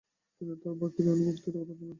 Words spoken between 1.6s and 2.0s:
প্রদান করেন।